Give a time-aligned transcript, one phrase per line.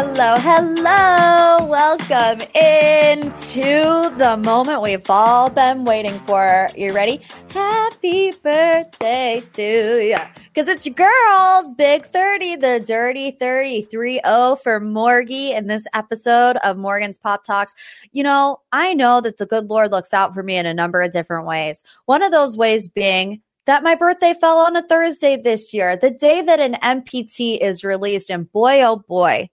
[0.00, 1.66] Hello, hello.
[1.66, 6.68] Welcome into the moment we've all been waiting for.
[6.76, 7.20] You ready?
[7.50, 10.18] Happy birthday to you.
[10.54, 16.58] Because it's your girls, Big 30, the Dirty 33 0 for Morgie in this episode
[16.58, 17.74] of Morgan's Pop Talks.
[18.12, 21.02] You know, I know that the good Lord looks out for me in a number
[21.02, 21.82] of different ways.
[22.06, 26.10] One of those ways being that my birthday fell on a Thursday this year, the
[26.10, 28.30] day that an MPT is released.
[28.30, 29.50] And boy, oh boy,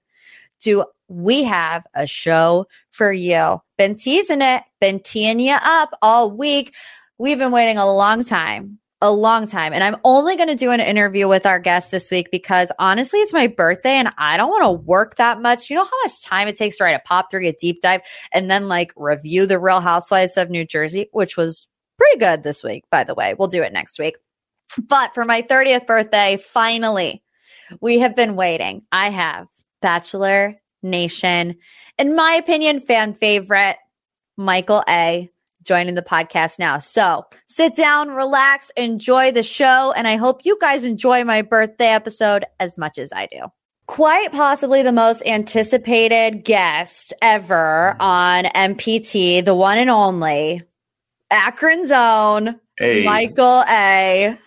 [0.60, 3.60] do we have a show for you.
[3.78, 6.74] Been teasing it, been teeing you up all week.
[7.18, 9.74] We've been waiting a long time, a long time.
[9.74, 13.20] And I'm only going to do an interview with our guest this week because honestly,
[13.20, 15.70] it's my birthday and I don't want to work that much.
[15.70, 18.02] You know how much time it takes to write a pop three, a deep dive,
[18.32, 21.68] and then like review the Real Housewives of New Jersey, which was
[21.98, 23.36] pretty good this week, by the way.
[23.38, 24.18] We'll do it next week.
[24.78, 27.24] But for my 30th birthday, finally,
[27.80, 28.84] we have been waiting.
[28.92, 29.48] I have
[29.82, 31.56] Bachelor Nation,
[31.98, 33.78] in my opinion, fan favorite,
[34.38, 35.32] Michael A.
[35.64, 36.78] Joining the podcast now.
[36.78, 39.94] So sit down, relax, enjoy the show.
[39.98, 43.48] And I hope you guys enjoy my birthday episode as much as I do.
[43.88, 50.62] Quite possibly the most anticipated guest ever on MPT, the one and only
[51.32, 53.06] Akron's own Hey.
[53.06, 54.38] Michael A.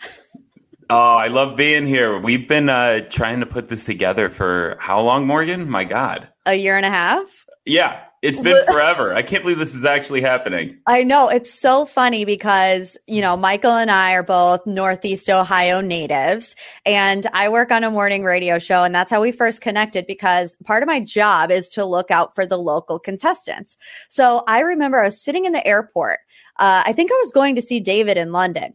[0.91, 2.19] Oh, I love being here.
[2.19, 5.69] We've been uh, trying to put this together for how long, Morgan?
[5.69, 6.28] My God.
[6.47, 7.27] A year and a half.
[7.67, 9.12] Yeah, it's been forever.
[9.12, 10.78] I can't believe this is actually happening.
[10.86, 15.83] I know it's so funny because, you know, Michael and I are both Northeast Ohio
[15.83, 20.06] natives and I work on a morning radio show and that's how we first connected
[20.06, 23.77] because part of my job is to look out for the local contestants.
[24.08, 26.20] So I remember I was sitting in the airport.
[26.58, 28.73] Uh, I think I was going to see David in London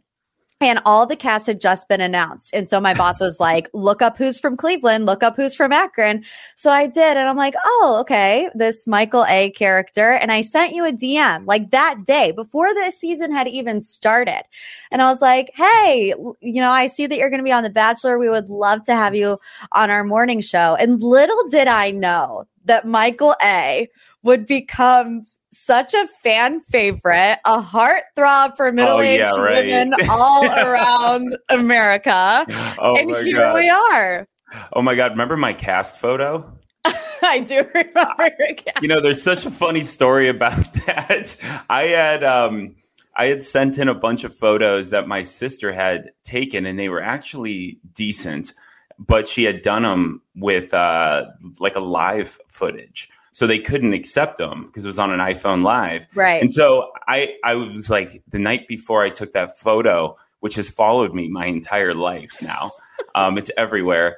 [0.68, 2.54] and all the cast had just been announced.
[2.54, 5.72] And so my boss was like, look up who's from Cleveland, look up who's from
[5.72, 6.24] Akron.
[6.56, 7.18] So I did.
[7.18, 10.12] And I'm like, oh, okay, this Michael A character.
[10.12, 14.44] And I sent you a DM like that day before the season had even started.
[14.92, 17.64] And I was like, hey, you know, I see that you're going to be on
[17.64, 18.18] The Bachelor.
[18.18, 19.38] We would love to have you
[19.72, 20.76] on our morning show.
[20.76, 23.90] And little did I know that Michael A
[24.24, 29.66] would become such a fan favorite, a heartthrob for middle aged Oh, yeah, right.
[29.66, 32.46] women all around America.
[32.78, 33.56] Oh and my here God.
[33.56, 34.28] we are.
[34.74, 35.12] Oh my God.
[35.12, 36.52] Remember my cast photo?
[36.86, 38.78] I do remember your cat.
[38.82, 41.38] You know, there's such a funny story about that.
[41.70, 42.76] I had um
[43.16, 46.90] I had sent in a bunch of photos that my sister had taken and they
[46.90, 48.54] were actually decent,
[49.00, 51.26] but she had done them with uh
[51.60, 53.10] like a live footage.
[53.34, 56.06] So they couldn't accept them because it was on an iPhone live.
[56.14, 56.40] Right.
[56.42, 60.70] And so I I was like the night before I took that photo, which has
[60.70, 62.72] followed me my entire life now.
[63.16, 64.18] um, it's everywhere.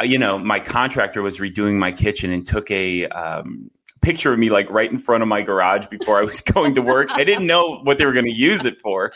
[0.00, 3.70] Uh, you know, my contractor was redoing my kitchen and took a um,
[4.00, 6.82] picture of me like right in front of my garage before I was going to
[6.82, 7.10] work.
[7.12, 9.12] I didn't know what they were going to use it for,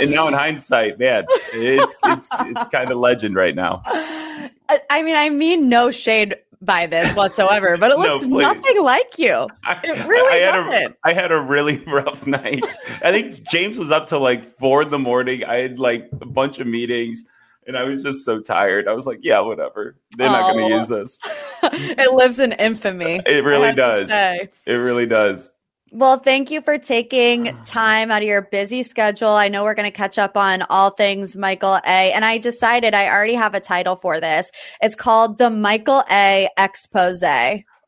[0.00, 3.82] and now in hindsight, man, it's it's it's kind of legend right now.
[3.86, 8.42] I I mean, I mean no shade by this whatsoever, but it looks please.
[8.42, 9.46] nothing like you.
[9.64, 10.92] I, It really I had doesn't.
[10.92, 12.64] A, I had a really rough night.
[13.02, 15.44] I think James was up till like four in the morning.
[15.44, 17.22] I had like a bunch of meetings,
[17.66, 18.88] and I was just so tired.
[18.88, 19.96] I was like, "Yeah, whatever.
[20.16, 20.68] They're not going Oh.
[20.68, 21.20] to use this."
[21.62, 23.20] it lives in infamy.
[23.26, 24.08] It really does.
[24.10, 25.50] It really does.
[25.96, 29.28] Well, thank you for taking time out of your busy schedule.
[29.28, 32.12] I know we're going to catch up on all things Michael A.
[32.12, 34.50] And I decided I already have a title for this.
[34.82, 36.48] It's called the Michael A.
[36.58, 37.22] Expose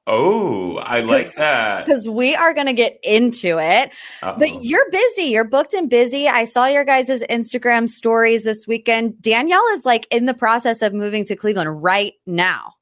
[0.06, 1.84] Oh, I like that.
[1.84, 3.91] because we are going to get into it.
[4.23, 4.37] Uh-oh.
[4.38, 5.25] But you're busy.
[5.25, 6.28] You're booked and busy.
[6.28, 9.21] I saw your guys' Instagram stories this weekend.
[9.21, 12.75] Danielle is like in the process of moving to Cleveland right now.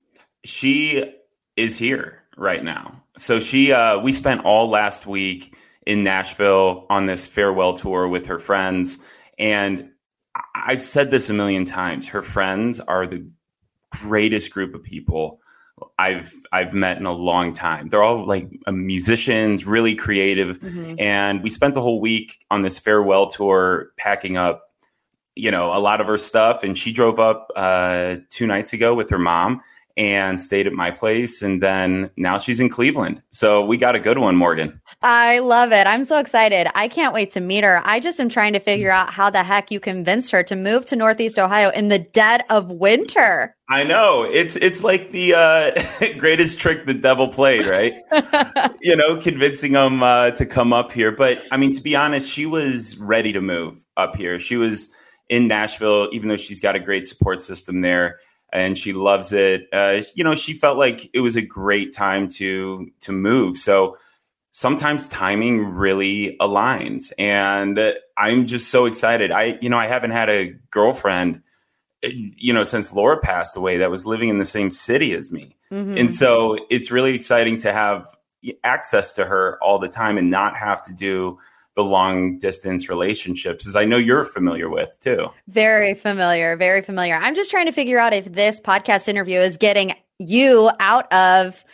[0.44, 1.14] she
[1.56, 3.00] is here right now.
[3.16, 8.26] So she uh we spent all last week in Nashville on this farewell tour with
[8.26, 8.98] her friends
[9.38, 9.90] and
[10.54, 12.08] I've said this a million times.
[12.08, 13.26] Her friends are the
[13.90, 15.40] greatest group of people
[15.98, 17.88] I've I've met in a long time.
[17.88, 20.58] They're all like uh, musicians, really creative
[20.98, 24.62] and we spent the whole week on this farewell tour packing up
[25.36, 28.94] you know a lot of her stuff and she drove up uh two nights ago
[28.94, 29.60] with her mom
[29.96, 34.00] and stayed at my place and then now she's in cleveland so we got a
[34.00, 35.86] good one morgan I love it.
[35.86, 36.66] I'm so excited.
[36.74, 37.82] I can't wait to meet her.
[37.84, 40.86] I just am trying to figure out how the heck you convinced her to move
[40.86, 43.54] to Northeast Ohio in the dead of winter.
[43.68, 45.70] i know it's it's like the uh
[46.18, 47.94] greatest trick the devil played right
[48.82, 52.28] you know convincing them uh to come up here but i mean to be honest
[52.28, 54.90] she was ready to move up here she was
[55.30, 58.18] in nashville even though she's got a great support system there
[58.54, 59.68] and she loves it.
[59.72, 63.58] Uh, you know, she felt like it was a great time to to move.
[63.58, 63.98] So
[64.52, 67.78] sometimes timing really aligns, and
[68.16, 69.32] I'm just so excited.
[69.32, 71.42] I you know I haven't had a girlfriend
[72.02, 75.56] you know since Laura passed away that was living in the same city as me,
[75.70, 75.98] mm-hmm.
[75.98, 78.06] and so it's really exciting to have
[78.62, 81.38] access to her all the time and not have to do
[81.76, 85.28] the long distance relationships as I know you're familiar with too.
[85.48, 87.16] Very familiar, very familiar.
[87.16, 91.64] I'm just trying to figure out if this podcast interview is getting you out of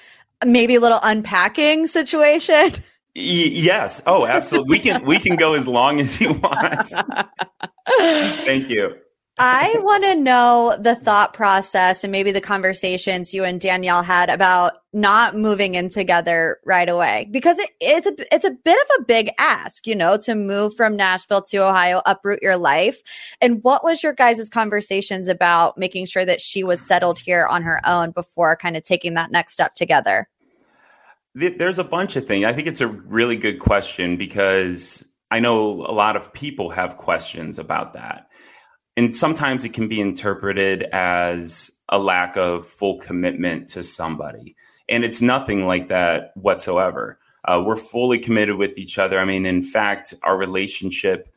[0.44, 2.72] maybe a little unpacking situation.
[3.12, 4.00] Yes.
[4.06, 4.70] Oh, absolutely.
[4.70, 6.88] we can we can go as long as you want.
[7.98, 8.94] Thank you.
[9.42, 14.28] I want to know the thought process and maybe the conversations you and Danielle had
[14.28, 19.00] about not moving in together right away because it, it's a it's a bit of
[19.00, 23.00] a big ask, you know, to move from Nashville to Ohio, uproot your life.
[23.40, 27.62] And what was your guys' conversations about making sure that she was settled here on
[27.62, 30.28] her own before kind of taking that next step together?
[31.34, 32.44] There's a bunch of things.
[32.44, 36.98] I think it's a really good question because I know a lot of people have
[36.98, 38.26] questions about that
[39.00, 44.54] and sometimes it can be interpreted as a lack of full commitment to somebody.
[44.90, 47.18] And it's nothing like that whatsoever.
[47.42, 49.18] Uh, we're fully committed with each other.
[49.18, 51.32] I mean, in fact, our relationship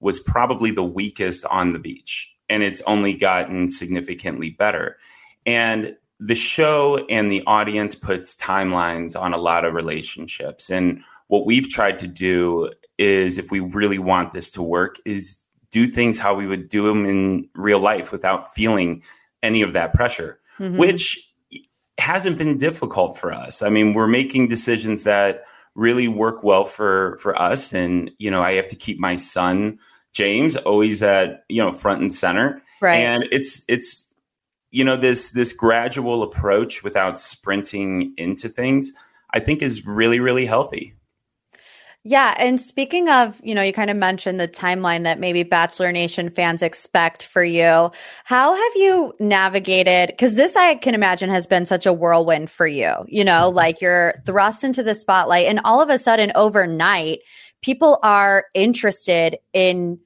[0.00, 4.98] was probably the weakest on the beach, and it's only gotten significantly better.
[5.46, 10.68] And the show and the audience puts timelines on a lot of relationships.
[10.68, 15.41] And what we've tried to do is, if we really want this to work, is
[15.72, 19.02] do things how we would do them in real life without feeling
[19.42, 20.76] any of that pressure, mm-hmm.
[20.76, 21.28] which
[21.98, 23.62] hasn't been difficult for us.
[23.62, 28.42] I mean, we're making decisions that really work well for for us and you know,
[28.42, 29.78] I have to keep my son
[30.12, 32.62] James always at, you know, front and center.
[32.80, 32.98] Right.
[32.98, 34.12] And it's it's
[34.70, 38.92] you know, this this gradual approach without sprinting into things,
[39.32, 40.94] I think is really really healthy.
[42.04, 42.34] Yeah.
[42.36, 46.30] And speaking of, you know, you kind of mentioned the timeline that maybe Bachelor Nation
[46.30, 47.92] fans expect for you.
[48.24, 50.08] How have you navigated?
[50.08, 52.92] Because this, I can imagine, has been such a whirlwind for you.
[53.06, 53.56] You know, mm-hmm.
[53.56, 57.20] like you're thrust into the spotlight, and all of a sudden, overnight,
[57.60, 60.00] people are interested in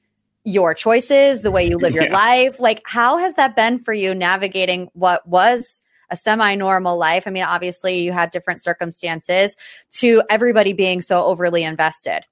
[0.44, 2.14] your choices, the way you live your yeah.
[2.14, 2.60] life.
[2.60, 7.26] Like, how has that been for you navigating what was a semi normal life.
[7.26, 9.56] I mean, obviously, you had different circumstances
[9.92, 12.22] to everybody being so overly invested.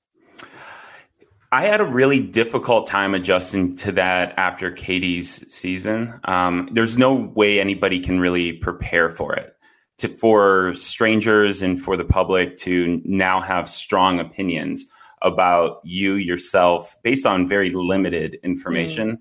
[1.53, 6.19] I had a really difficult time adjusting to that after Katie's season.
[6.25, 9.53] Um, there's no way anybody can really prepare for it.
[9.99, 14.85] To for strangers and for the public to now have strong opinions
[15.23, 19.13] about you yourself based on very limited information.
[19.13, 19.19] Mm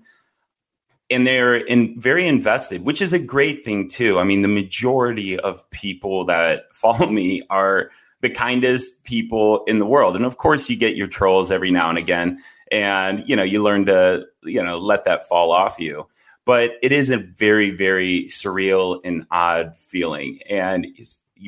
[1.14, 4.18] and they're in, very invested, which is a great thing too.
[4.18, 7.90] I mean, the majority of people that follow me are
[8.20, 11.88] the kindest people in the world, and of course, you get your trolls every now
[11.88, 16.06] and again, and you know, you learn to you know let that fall off you.
[16.46, 20.40] But it is a very, very surreal and odd feeling.
[20.50, 20.86] And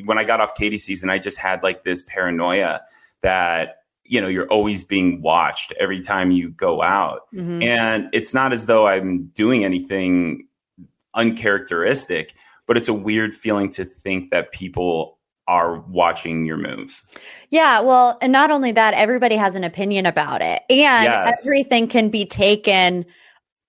[0.05, 2.81] when I got off Katie season, I just had like this paranoia
[3.21, 3.76] that
[4.07, 7.61] you know you're always being watched every time you go out mm-hmm.
[7.61, 10.47] and it's not as though i'm doing anything
[11.13, 12.33] uncharacteristic
[12.67, 15.17] but it's a weird feeling to think that people
[15.47, 17.07] are watching your moves.
[17.49, 20.61] Yeah, well, and not only that, everybody has an opinion about it.
[20.69, 21.45] And yes.
[21.45, 23.05] everything can be taken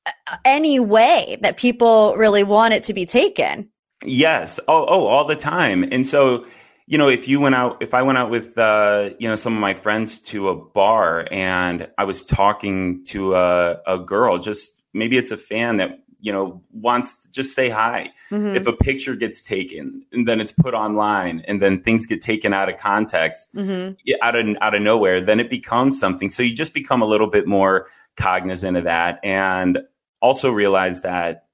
[0.07, 3.71] uh, any way that people really want it to be taken.
[4.05, 4.59] Yes.
[4.69, 5.85] Oh, oh, all the time.
[5.91, 6.45] And so
[6.89, 9.55] you know, if you went out, if I went out with, uh, you know, some
[9.55, 14.81] of my friends to a bar and I was talking to a, a girl, just
[14.95, 18.11] maybe it's a fan that, you know, wants to just say hi.
[18.31, 18.57] Mm-hmm.
[18.57, 22.55] If a picture gets taken and then it's put online and then things get taken
[22.55, 23.93] out of context, mm-hmm.
[24.23, 26.31] out of, out of nowhere, then it becomes something.
[26.31, 29.81] So you just become a little bit more cognizant of that and
[30.23, 31.48] also realize that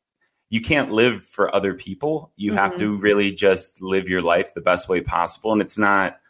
[0.55, 2.31] you can't live for other people.
[2.37, 2.59] You mm-hmm.
[2.59, 5.53] have to really just live your life the best way possible.
[5.53, 6.21] And it's not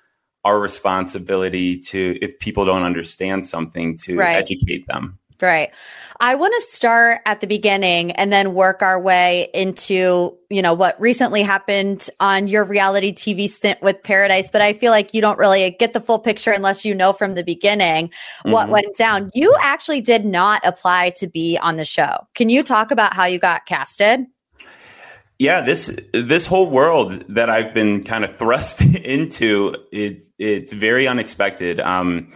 [0.46, 4.36] our responsibility to, if people don't understand something, to right.
[4.36, 5.18] educate them.
[5.44, 5.70] Right.
[6.20, 10.72] I want to start at the beginning and then work our way into, you know,
[10.72, 15.20] what recently happened on your reality TV stint with Paradise, but I feel like you
[15.20, 18.10] don't really get the full picture unless you know from the beginning
[18.44, 18.72] what mm-hmm.
[18.72, 19.30] went down.
[19.34, 22.26] You actually did not apply to be on the show.
[22.34, 24.26] Can you talk about how you got casted?
[25.40, 31.08] Yeah, this this whole world that I've been kind of thrust into, it it's very
[31.08, 31.80] unexpected.
[31.80, 32.32] Um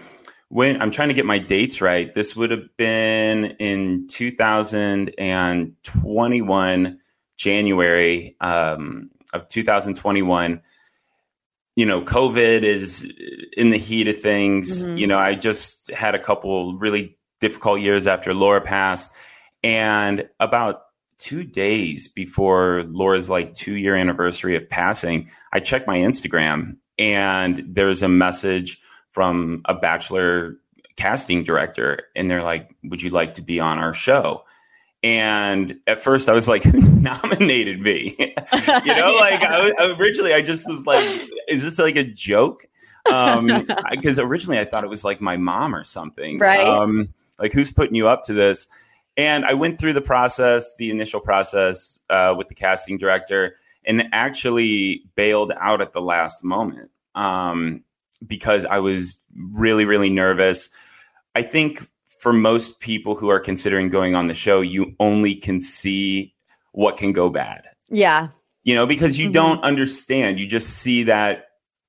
[0.48, 6.98] when I'm trying to get my dates right, this would have been in 2021
[7.36, 10.60] January um, of 2021.
[11.76, 13.12] You know, COVID is
[13.56, 14.84] in the heat of things.
[14.84, 14.98] Mhm.
[14.98, 19.10] You know, I just had a couple really difficult years after Laura passed.
[19.62, 20.82] And about
[21.18, 27.64] two days before Laura's like two year anniversary of passing, I checked my Instagram and
[27.68, 30.56] there's a message from a bachelor
[30.96, 32.00] casting director.
[32.16, 34.44] And they're like, Would you like to be on our show?
[35.02, 38.16] And at first I was like, Who nominated me?
[38.18, 38.26] you
[38.96, 42.66] know, like I, I- originally I just was like, Is this like a joke?
[43.10, 46.38] Um, because originally I thought it was like my mom or something.
[46.38, 46.66] Right.
[46.66, 48.68] Um, like who's putting you up to this?
[49.16, 54.08] And I went through the process, the initial process uh, with the casting director, and
[54.12, 57.82] actually bailed out at the last moment um,
[58.26, 59.20] because I was
[59.52, 60.70] really, really nervous.
[61.34, 61.88] I think
[62.20, 66.34] for most people who are considering going on the show, you only can see
[66.72, 68.28] what can go bad, yeah.
[68.64, 69.32] you know, because you Mhm.
[69.34, 70.38] don't understand.
[70.38, 71.44] You just see that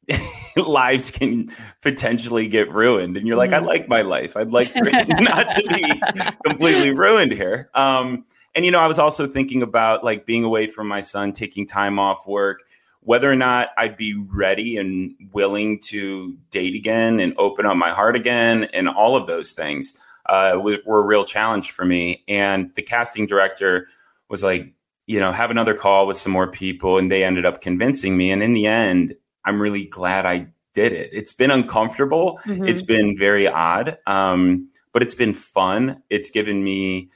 [0.58, 3.18] lives can potentially get ruined.
[3.18, 3.66] And you're like, I Mhm.
[3.66, 4.36] like my life.
[4.36, 6.02] I'd like for it not to be
[6.46, 7.70] completely ruined here.
[7.76, 11.32] Um, and you know, I was also thinking about like being away from my son,
[11.34, 12.62] taking time off work,
[13.10, 17.89] whether or not I'd be ready and willing to date again and open up my
[17.89, 19.98] heart again, and all of those things
[20.28, 22.24] uh, were, were a real challenge for me.
[22.28, 23.88] And the casting director
[24.30, 24.72] was like,
[25.08, 28.30] you know, have another call with some more people, and they ended up convincing me.
[28.30, 31.10] And in the end, I'm really glad I did it.
[31.12, 32.39] It's been uncomfortable.
[32.46, 32.70] Mhm.
[32.70, 36.04] It's been very odd, um, but it's been fun.
[36.12, 37.10] It's given me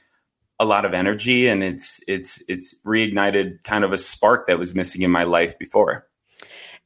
[0.60, 4.74] a lot of energy, and it's it's it's reignited kind of a spark that was
[4.74, 6.06] missing in my life before.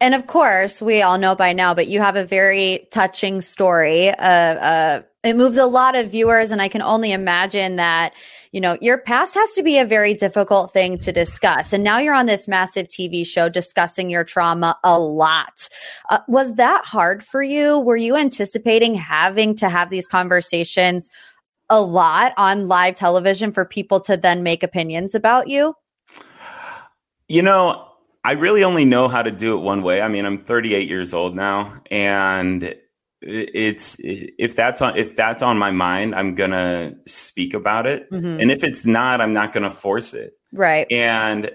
[0.01, 4.11] And of course, we all know by now, but you have a very touching story.
[4.11, 8.15] Uh, uh, it moves a lot of viewers, and I can only imagine that,
[8.53, 11.73] you know, your past has to be a very difficult thing to discuss.
[11.73, 15.69] And now you're on this massive TV show discussing your trauma a lot.
[16.09, 17.81] Uh, was that hard for you?
[17.81, 21.11] Were you anticipating having to have these conversations
[21.71, 25.75] a lot on live television for people to then make opinions about you?
[27.29, 27.87] You know,
[28.25, 30.01] I really only know how to do it one way.
[30.01, 32.75] I mean, I'm 38 years old now, and
[33.21, 38.11] it's if that's on if that's on my mind, I'm gonna speak about it.
[38.11, 38.41] Mhm.
[38.41, 40.35] And if it's not, I'm not gonna force it.
[40.53, 40.87] Right.
[40.91, 41.51] And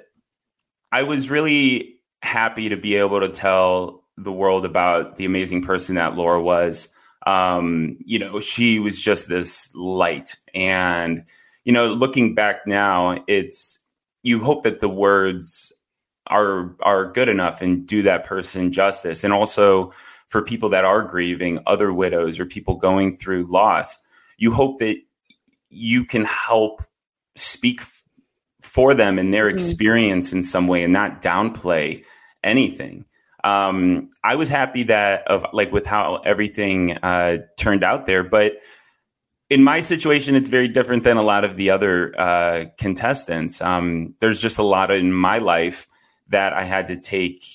[0.92, 5.96] I was really happy to be able to tell the world about the amazing person
[5.96, 6.93] that Laura was.
[7.26, 10.36] Um, you know, she was just this light.
[10.54, 11.24] And,
[11.64, 13.80] you know, looking back now, it's
[14.24, 15.72] you hope that the words
[16.28, 19.24] are are good enough and do that person justice.
[19.24, 19.94] And also
[20.28, 24.00] for people that are grieving, other widows or people going through loss,
[24.38, 24.98] you hope that
[25.70, 26.84] you can help
[27.36, 27.82] speak
[28.62, 29.54] for them and their Mhm.
[29.54, 32.04] experience in some way and not downplay
[32.44, 33.06] anything.
[33.44, 38.54] Um, I was happy that of like with how everything uh, turned out there, but
[39.50, 43.62] in my situation, it's very different than a lot of the other uh, contestants.
[43.62, 45.88] Um, there's just a lot in my life
[46.30, 47.46] that I had to take,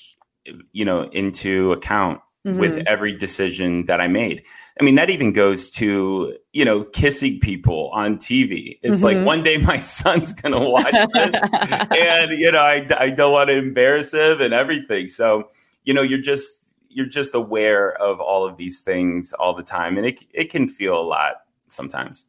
[0.72, 2.84] you know, into account with Mhm.
[2.86, 4.42] every decision that I made.
[4.80, 8.78] I mean, that even goes to, you know, kissing people on TV.
[8.82, 9.04] It's Mhm.
[9.04, 11.34] like one day my son's going to watch this
[11.90, 15.08] and, you know, I, I don't want to embarrass him and everything.
[15.08, 15.48] So,
[15.88, 19.96] you know, you're just, you're just aware of all of these things all the time.
[19.96, 21.36] And it, it can feel a lot
[21.68, 22.26] sometimes.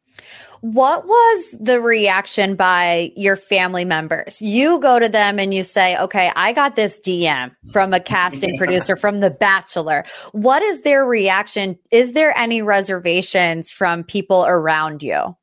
[0.62, 4.40] What was the reaction by your family members?
[4.40, 8.54] You go to them and you say, okay, I got this DM from a casting
[8.54, 8.58] Yeah.
[8.64, 10.06] producer from The Bachelor.
[10.32, 11.78] What is their reaction?
[11.90, 15.36] Is there any reservations from people around you?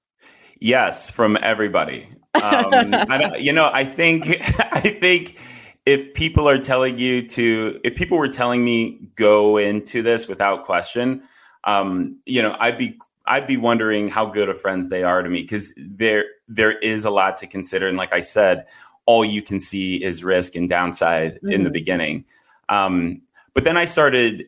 [0.59, 2.09] Yes, from everybody.
[2.33, 2.95] Um,
[3.37, 4.27] you know, I think
[4.59, 5.39] I think
[5.87, 10.65] if people are telling you to, if people were telling me go into this without
[10.65, 11.23] question,
[11.63, 15.29] um, you know, I'd be I'd be wondering how good of friends they are to
[15.29, 18.65] me because there there is a lot to consider, and like I said,
[19.05, 21.73] all you can see is risk and downside in the Mhm.
[21.73, 22.25] beginning.
[22.67, 23.21] Um,
[23.53, 24.47] but then I started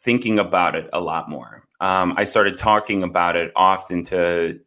[0.00, 1.64] thinking about it a lot more.
[1.80, 4.60] Um, I started talking about it often to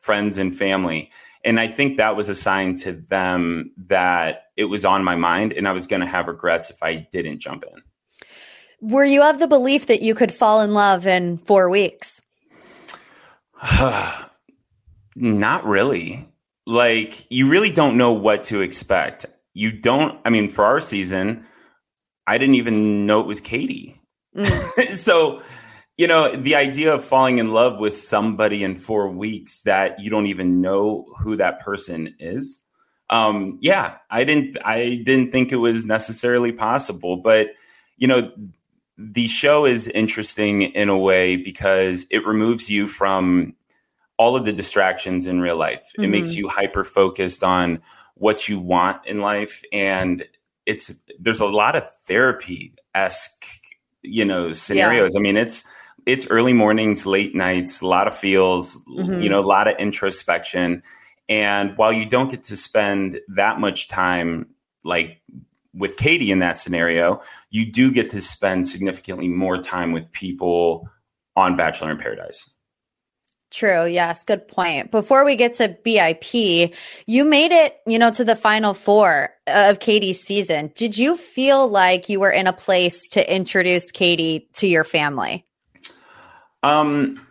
[0.00, 1.10] friends and family.
[1.44, 5.52] And I think that was a sign to them that it was on my mind
[5.52, 7.82] and I was going to have regrets if I didn't jump in.
[8.80, 12.20] Were you of the belief that you could fall in love in four weeks?
[15.16, 16.28] Not really.
[16.66, 19.26] Like, you really don't know what to expect.
[19.54, 21.44] You don't, I mean, for our season,
[22.26, 24.00] I didn't even know it was Katie.
[24.36, 24.96] Mm.
[24.96, 25.42] so,
[25.96, 30.10] you know, the idea of falling in love with somebody in four weeks that you
[30.10, 32.60] don't even know who that person is,
[33.10, 37.48] um, yeah, I didn't I didn't think it was necessarily possible, but
[37.98, 38.32] you know,
[38.96, 43.54] the show is interesting in a way because it removes you from
[44.16, 45.82] all of the distractions in real life.
[45.92, 46.04] Mm-hmm.
[46.04, 46.38] It makes mm-hmm.
[46.38, 47.82] you hyper focused on
[48.14, 50.24] what you want in life and
[50.64, 53.46] it's there's a lot of therapy esque
[54.02, 55.14] you know scenarios.
[55.14, 55.20] Yeah.
[55.20, 55.64] I mean, it's
[56.06, 59.20] it's early mornings, late nights, a lot of feels, mm-hmm.
[59.20, 60.82] you know, a lot of introspection.
[61.28, 64.48] And while you don't get to spend that much time
[64.84, 65.20] like
[65.74, 70.88] with Katie in that scenario, you do get to spend significantly more time with people
[71.36, 72.52] on Bachelor in Paradise.
[73.50, 73.84] True.
[73.84, 74.24] Yes.
[74.24, 74.90] Good point.
[74.90, 76.74] Before we get to BIP,
[77.06, 80.72] you made it, you know, to the final four of Katie's season.
[80.74, 85.46] Did you feel like you were in a place to introduce Katie to your family?
[86.62, 87.26] Um,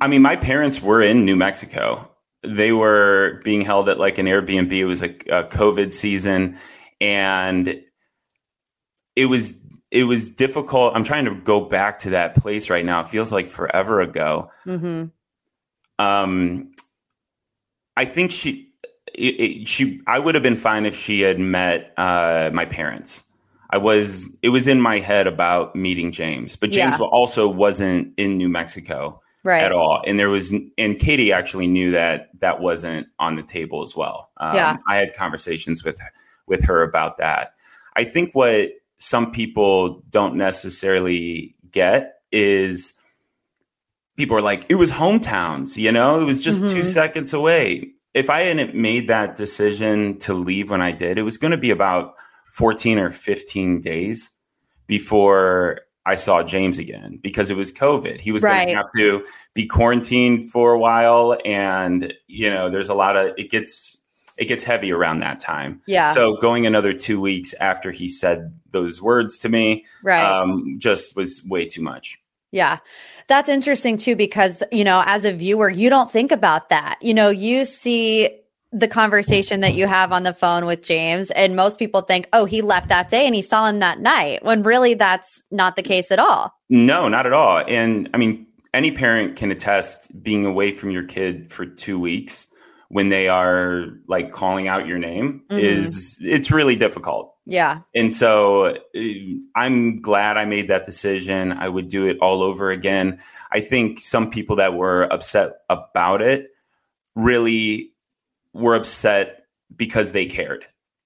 [0.00, 2.08] I mean, my parents were in New Mexico.
[2.42, 4.72] They were being held at like an Airbnb.
[4.72, 6.58] It was a, a COVID season,
[7.00, 7.82] and
[9.16, 9.54] it was
[9.90, 10.94] it was difficult.
[10.94, 13.00] I'm trying to go back to that place right now.
[13.00, 14.50] It feels like forever ago.
[14.64, 15.06] Mm-hmm.
[15.98, 16.72] Um,
[17.96, 18.72] I think she,
[19.12, 23.24] it, it, she, I would have been fine if she had met uh, my parents.
[23.72, 27.06] I was, it was in my head about meeting James, but James yeah.
[27.06, 29.62] also wasn't in New Mexico right.
[29.62, 30.02] at all.
[30.06, 34.30] And there was, and Katie actually knew that that wasn't on the table as well.
[34.38, 34.76] Um, yeah.
[34.88, 36.00] I had conversations with
[36.46, 37.54] with her about that.
[37.96, 42.94] I think what some people don't necessarily get is
[44.16, 46.74] people are like, it was hometowns, you know, it was just mm-hmm.
[46.74, 47.92] two seconds away.
[48.14, 51.56] If I hadn't made that decision to leave when I did, it was going to
[51.56, 52.16] be about
[52.50, 54.30] 14 or 15 days
[54.86, 58.20] before I saw James again because it was COVID.
[58.20, 58.66] He was right.
[58.66, 61.38] going to have to be quarantined for a while.
[61.44, 63.96] And, you know, there's a lot of, it gets,
[64.36, 65.82] it gets heavy around that time.
[65.86, 66.08] Yeah.
[66.08, 70.24] So going another two weeks after he said those words to me, right.
[70.24, 72.18] um, just was way too much.
[72.50, 72.78] Yeah.
[73.28, 76.98] That's interesting too, because, you know, as a viewer, you don't think about that.
[77.00, 78.40] You know, you see
[78.72, 82.44] the conversation that you have on the phone with James, and most people think, oh,
[82.44, 85.82] he left that day and he saw him that night, when really that's not the
[85.82, 86.52] case at all.
[86.68, 87.64] No, not at all.
[87.66, 92.46] And I mean, any parent can attest being away from your kid for two weeks
[92.88, 95.60] when they are like calling out your name mm-hmm.
[95.60, 97.34] is it's really difficult.
[97.46, 97.80] Yeah.
[97.94, 99.00] And so uh,
[99.54, 101.52] I'm glad I made that decision.
[101.52, 103.20] I would do it all over again.
[103.52, 106.50] I think some people that were upset about it
[107.16, 107.92] really
[108.52, 110.64] were upset because they cared.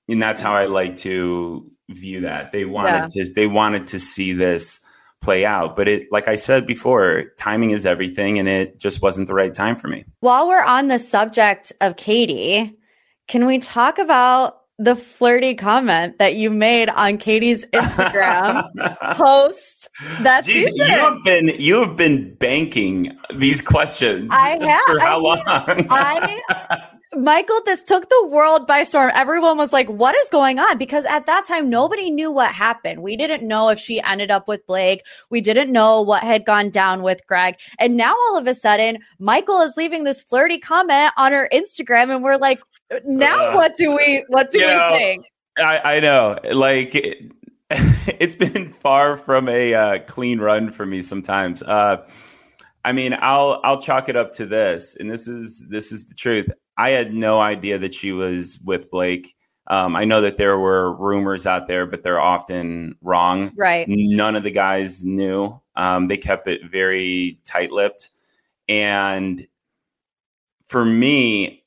[0.08, 2.52] And that's how I like to view that.
[2.52, 3.24] They wanted yeah.
[3.24, 4.80] to they wanted to see this
[5.20, 5.76] play out.
[5.76, 9.54] But it, like I said before, timing is everything, and it just wasn't the right
[9.54, 10.04] time for me.
[10.20, 12.76] While we're on the subject of Katie,
[13.26, 18.68] can we talk about the flirty comment that you made on Katie's Instagram
[19.16, 19.88] post
[20.20, 20.76] that Jeez, season.
[20.76, 24.30] You have been you have been banking these questions.
[24.32, 24.84] I have.
[24.86, 25.86] For how I long?
[25.90, 29.10] I Michael, this took the world by storm.
[29.14, 30.78] Everyone was like, what is going on?
[30.78, 33.02] Because at that time, nobody knew what happened.
[33.02, 35.04] We didn't know if she ended up with Blake.
[35.30, 37.56] We didn't know what had gone down with Greg.
[37.78, 42.14] And now all of a sudden, Michael is leaving this flirty comment on her Instagram.
[42.14, 42.60] And we're like,
[43.04, 45.24] now uh, what do we, what do we know, think?
[45.58, 46.38] I, I, know.
[46.52, 47.32] Like, it,
[47.70, 51.62] has been far from a uh, clean run for me sometimes.
[51.62, 52.06] Uh,
[52.84, 56.14] I mean, I'll I'll chalk it up to this, and this is this is the
[56.14, 56.46] truth.
[56.76, 59.34] I had no idea that she was with Blake.
[59.66, 63.52] Um, I know that there were rumors out there, but they're often wrong.
[63.56, 63.86] Right.
[63.88, 65.60] None of the guys knew.
[65.76, 68.10] Um, they kept it very tight lipped.
[68.68, 69.46] And
[70.68, 71.64] for me,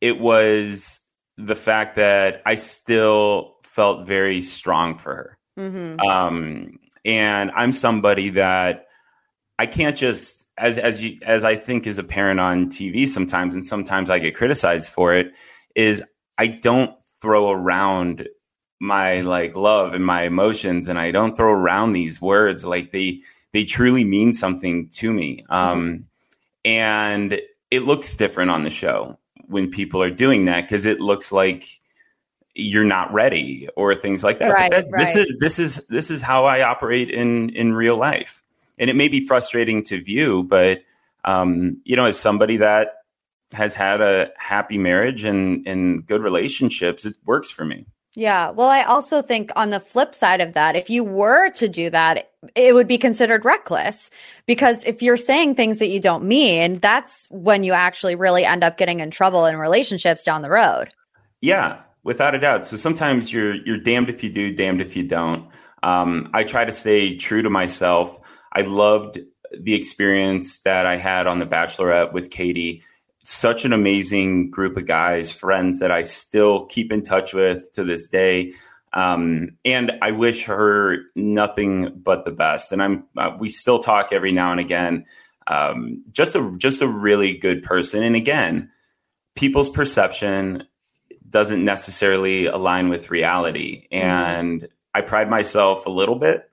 [0.00, 1.00] it was
[1.36, 5.38] the fact that I still felt very strong for her.
[5.58, 6.00] Mm-hmm.
[6.00, 8.86] Um, and I'm somebody that
[9.58, 13.64] I can't just as as you as I think is apparent on TV sometimes, and
[13.64, 15.32] sometimes I get criticized for it,
[15.74, 16.02] is
[16.38, 18.28] I don't throw around
[18.78, 23.20] my like love and my emotions, and I don't throw around these words like they
[23.52, 25.44] they truly mean something to me.
[25.50, 25.52] Mm-hmm.
[25.52, 26.06] Um,
[26.64, 31.32] and it looks different on the show when people are doing that because it looks
[31.32, 31.80] like
[32.54, 34.52] you're not ready or things like that.
[34.52, 34.84] Right, right.
[34.96, 38.42] This is this is this is how I operate in in real life
[38.80, 40.82] and it may be frustrating to view, but
[41.24, 42.94] um, you know, as somebody that
[43.52, 47.86] has had a happy marriage and and good relationships, it works for me.
[48.16, 48.50] Yeah.
[48.50, 51.90] Well, I also think on the flip side of that, if you were to do
[51.90, 54.10] that, it would be considered reckless
[54.46, 58.64] because if you're saying things that you don't mean, that's when you actually really end
[58.64, 60.88] up getting in trouble in relationships down the road.
[61.40, 61.82] Yeah.
[62.02, 62.66] without a doubt.
[62.66, 65.48] So sometimes you're you're damned if you do, damned if you don't.
[65.82, 68.19] Um, I try to stay true to myself.
[68.52, 69.18] I loved
[69.58, 72.82] the experience that I had on The Bachelorette with Katie.
[73.24, 77.84] Such an amazing group of guys, friends that I still keep in touch with to
[77.84, 78.52] this day.
[78.92, 82.72] Um, and I wish her nothing but the best.
[82.72, 85.04] And I'm uh, we still talk every now and again.
[85.46, 88.02] Um, just a just a really good person.
[88.02, 88.70] And again,
[89.36, 90.64] people's perception
[91.28, 93.86] doesn't necessarily align with reality.
[93.92, 94.06] Mm-hmm.
[94.06, 96.49] And I pride myself a little bit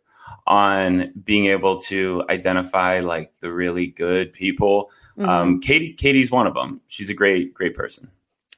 [0.47, 4.91] on being able to identify like the really good people.
[5.17, 5.29] Mm-hmm.
[5.29, 6.81] Um, Katie, Katie's one of them.
[6.88, 8.10] She's a great, great person.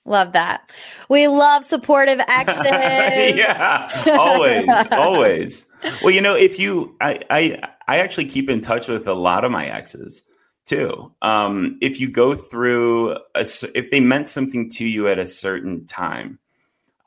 [0.05, 0.71] Love that.
[1.09, 2.65] We love supportive exes.
[2.65, 5.67] yeah, always, always.
[6.01, 9.43] Well, you know, if you, I, I, I actually keep in touch with a lot
[9.43, 10.23] of my exes
[10.65, 11.11] too.
[11.21, 15.85] Um, if you go through, a, if they meant something to you at a certain
[15.85, 16.39] time,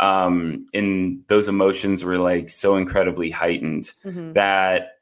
[0.02, 4.32] um, and those emotions were like so incredibly heightened mm-hmm.
[4.32, 4.96] that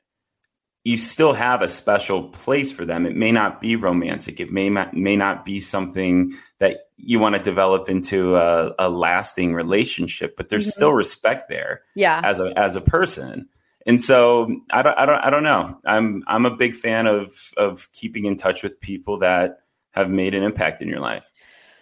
[0.85, 3.07] you still have a special place for them.
[3.07, 4.41] It may not be romantic.
[4.41, 8.91] It may not, may not be something that you want to develop into a, a
[8.91, 10.81] lasting relationship, but there's mm-hmm.
[10.81, 11.81] still respect there.
[11.97, 12.21] Yeah.
[12.23, 13.49] As a as a person.
[13.87, 15.79] And so I don't I don't I don't know.
[15.87, 19.61] I'm I'm a big fan of of keeping in touch with people that
[19.93, 21.31] have made an impact in your life.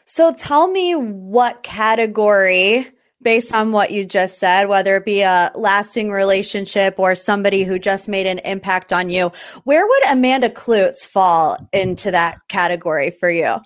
[0.05, 5.51] So tell me what category based on what you just said, whether it be a
[5.55, 9.33] lasting relationship or somebody who just made an impact on you,
[9.65, 13.57] where would Amanda Kloots fall into that category for you?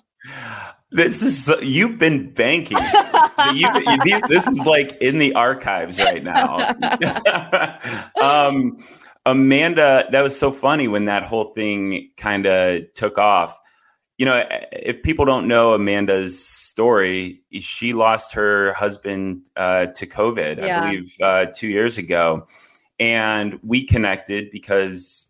[0.91, 2.77] This is you've been banking.
[3.53, 3.67] you,
[4.27, 6.57] this is like in the archives right now.
[8.21, 8.77] um,
[9.25, 13.57] Amanda, that was so funny when that whole thing kind of took off.
[14.23, 20.59] You know, if people don't know Amanda's story, she lost her husband uh, to COVID,
[20.59, 20.81] yeah.
[20.81, 22.47] I believe, uh, two years ago,
[23.01, 25.29] and we connected because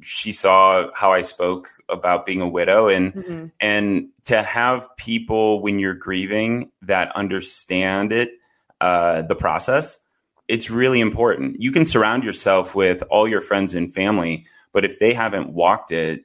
[0.00, 3.46] she saw how I spoke about being a widow and mm-hmm.
[3.60, 8.30] and to have people when you're grieving that understand it
[8.80, 10.00] uh, the process
[10.48, 14.98] it's really important you can surround yourself with all your friends and family but if
[15.00, 16.24] they haven't walked it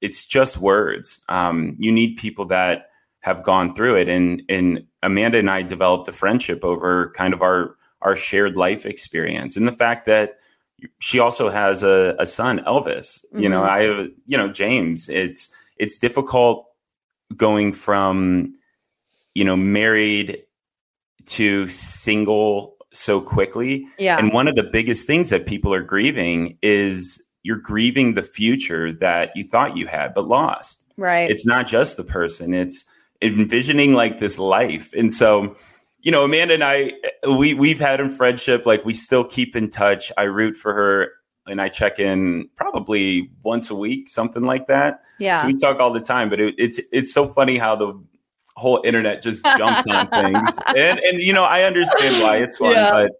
[0.00, 5.38] it's just words um, you need people that have gone through it and and Amanda
[5.38, 9.72] and I developed a friendship over kind of our our shared life experience and the
[9.72, 10.38] fact that
[10.98, 13.24] she also has a, a son, Elvis.
[13.26, 13.42] Mm-hmm.
[13.42, 13.70] You know, mm-hmm.
[13.70, 15.08] I have, you know, James.
[15.08, 16.66] It's it's difficult
[17.36, 18.54] going from,
[19.34, 20.42] you know, married
[21.26, 23.86] to single so quickly.
[23.98, 24.18] Yeah.
[24.18, 28.92] And one of the biggest things that people are grieving is you're grieving the future
[28.92, 30.82] that you thought you had but lost.
[30.96, 31.30] Right.
[31.30, 32.84] It's not just the person, it's
[33.22, 34.92] envisioning like this life.
[34.92, 35.56] And so
[36.06, 36.92] you know, Amanda and I,
[37.36, 38.64] we we've had a friendship.
[38.64, 40.12] Like we still keep in touch.
[40.16, 41.10] I root for her,
[41.48, 45.00] and I check in probably once a week, something like that.
[45.18, 45.42] Yeah.
[45.42, 46.30] So we talk all the time.
[46.30, 48.00] But it, it's it's so funny how the
[48.54, 52.74] whole internet just jumps on things, and and you know I understand why it's fun,
[52.74, 52.92] yeah.
[52.92, 53.10] but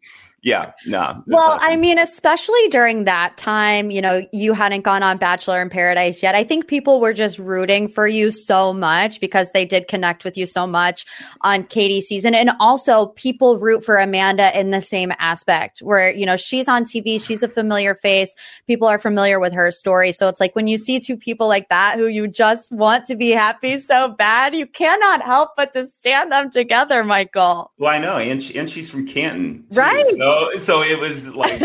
[0.46, 1.24] yeah, no.
[1.26, 5.68] Well, I mean, especially during that time, you know, you hadn't gone on Bachelor in
[5.68, 6.36] Paradise yet.
[6.36, 10.38] I think people were just rooting for you so much because they did connect with
[10.38, 11.04] you so much
[11.40, 12.32] on Katie's season.
[12.32, 16.84] And also, people root for Amanda in the same aspect where, you know, she's on
[16.84, 18.32] TV, she's a familiar face,
[18.68, 20.12] people are familiar with her story.
[20.12, 23.16] So it's like when you see two people like that who you just want to
[23.16, 27.72] be happy so bad, you cannot help but to stand them together, Michael.
[27.78, 28.18] Well, I know.
[28.18, 29.64] And, she, and she's from Canton.
[29.72, 30.06] Too, right.
[30.06, 31.60] So so it was like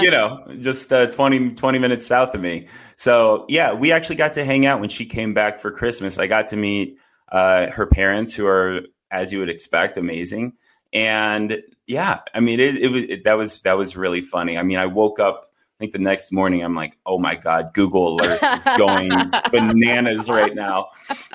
[0.00, 2.68] you know just uh, 20 20 minutes south of me.
[2.96, 6.18] So yeah we actually got to hang out when she came back for christmas.
[6.18, 6.98] I got to meet
[7.30, 8.80] uh, her parents who are
[9.10, 10.54] as you would expect amazing.
[10.92, 14.56] And yeah i mean it, it was it, that was that was really funny.
[14.58, 15.49] I mean i woke up
[15.80, 19.08] think the next morning I'm like, oh my god, Google Alerts is going
[19.50, 20.88] bananas right now.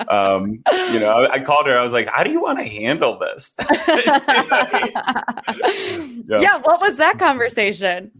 [0.08, 1.76] Um, you know, I, I, called her.
[1.76, 3.54] I was like, how do you want to handle this?
[6.28, 6.40] yeah.
[6.40, 6.56] yeah.
[6.58, 8.12] What was that conversation?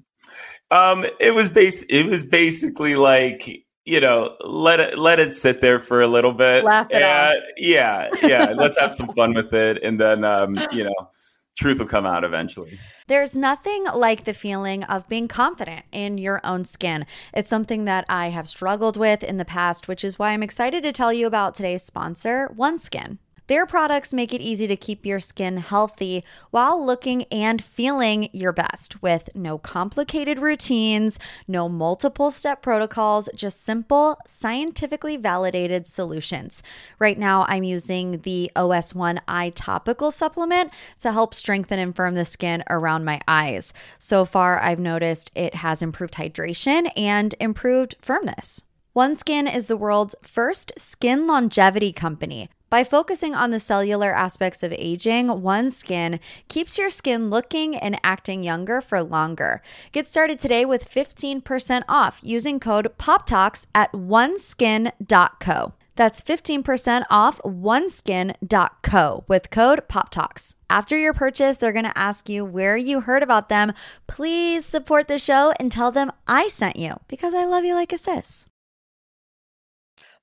[0.73, 1.85] Um, it was base.
[1.85, 6.33] It was basically like you know, let it let it sit there for a little
[6.33, 6.65] bit.
[6.65, 7.35] Laugh it off.
[7.57, 8.53] Yeah, yeah.
[8.57, 11.11] let's have some fun with it, and then um, you know,
[11.57, 12.79] truth will come out eventually.
[13.09, 17.07] There's nothing like the feeling of being confident in your own skin.
[17.33, 20.83] It's something that I have struggled with in the past, which is why I'm excited
[20.83, 23.19] to tell you about today's sponsor, OneSkin.
[23.49, 28.53] Their products make it easy to keep your skin healthy while looking and feeling your
[28.53, 36.65] best with no complicated routines, no multiple step protocols, just simple, scientifically validated solutions.
[36.99, 42.25] Right now, I'm using the OS1 Eye Topical Supplement to help strengthen and firm the
[42.25, 43.73] skin around my eyes.
[44.01, 48.65] So far, I've noticed it has improved hydration and improved firmness.
[48.97, 52.49] OneSkin is the world's first skin longevity company.
[52.77, 57.99] By focusing on the cellular aspects of aging, One Skin keeps your skin looking and
[58.05, 59.63] acting younger for longer.
[59.93, 65.73] Get started today with 15% off using code POPTALKS at oneskin.co.
[65.95, 70.55] That's 15% off oneskin.co with code POPTALKS.
[70.69, 73.73] After your purchase, they're going to ask you where you heard about them.
[74.07, 77.95] Please support the show and tell them I sent you because I love you like
[77.95, 78.47] a sis.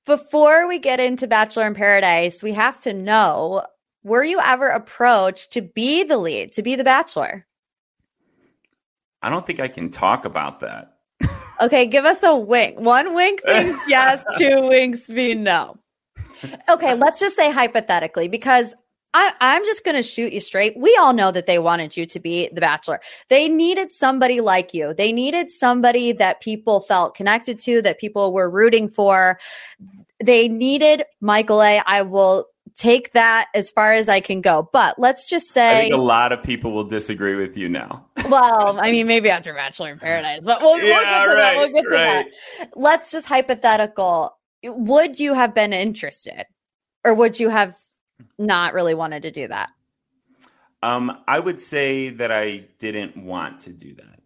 [0.06, 3.64] Before we get into Bachelor in Paradise, we have to know
[4.02, 7.46] were you ever approached to be the lead, to be the Bachelor?
[9.22, 10.98] I don't think I can talk about that.
[11.60, 12.78] okay, give us a wink.
[12.78, 15.78] One wink means yes, two winks mean no.
[16.68, 18.74] Okay, let's just say hypothetically, because
[19.14, 20.76] I, am just going to shoot you straight.
[20.76, 23.00] We all know that they wanted you to be the bachelor.
[23.30, 24.92] They needed somebody like you.
[24.92, 29.38] They needed somebody that people felt connected to, that people were rooting for.
[30.22, 31.80] They needed Michael A.
[31.86, 34.68] I will take that as far as I can go.
[34.72, 38.06] But let's just say I think a lot of people will disagree with you now.
[38.28, 41.36] well, I mean, maybe after Bachelor in Paradise, but we'll, yeah, we'll get to right,
[41.36, 41.56] that.
[41.56, 42.24] We'll get right.
[42.24, 42.70] to that.
[42.74, 44.36] Let's just hypothetical.
[44.64, 46.46] Would you have been interested,
[47.04, 47.76] or would you have
[48.38, 49.70] not really wanted to do that?
[50.82, 54.20] Um, I would say that I didn't want to do that.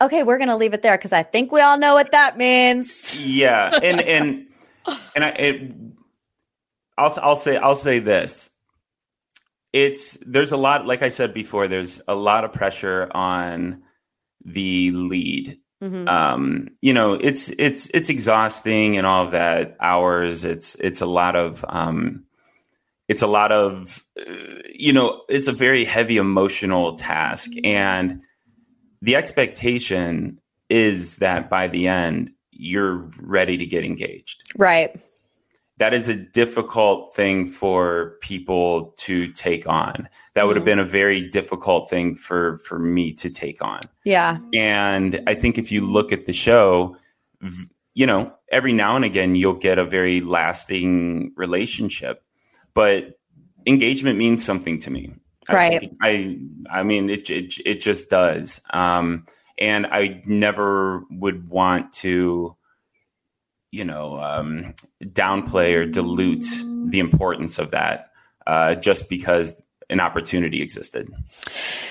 [0.00, 3.16] Okay, we're gonna leave it there because I think we all know what that means.
[3.16, 4.46] Yeah, and and
[5.14, 5.72] and I, it,
[6.98, 8.50] I'll I'll say I'll say this.
[9.72, 13.82] It's there's a lot, like I said before, there's a lot of pressure on
[14.44, 16.08] the lead Mm-hmm.
[16.08, 20.44] Um, you know, it's it's it's exhausting and all that hours.
[20.44, 22.24] It's it's a lot of um,
[23.08, 24.32] it's a lot of uh,
[24.72, 27.66] you know, it's a very heavy emotional task, mm-hmm.
[27.66, 28.20] and
[29.00, 30.38] the expectation
[30.70, 34.42] is that by the end you're ready to get engaged.
[34.56, 34.98] Right
[35.78, 40.08] that is a difficult thing for people to take on.
[40.34, 40.66] That would have mm.
[40.66, 43.80] been a very difficult thing for for me to take on.
[44.04, 44.38] Yeah.
[44.52, 46.96] And I think if you look at the show,
[47.94, 52.22] you know, every now and again you'll get a very lasting relationship.
[52.74, 53.18] But
[53.66, 55.12] engagement means something to me.
[55.48, 55.90] Right.
[56.00, 56.38] I
[56.70, 58.60] I mean it it, it just does.
[58.70, 59.26] Um
[59.58, 62.56] and I never would want to
[63.72, 66.46] you know um, downplay or dilute
[66.86, 68.10] the importance of that
[68.46, 71.12] uh, just because an opportunity existed.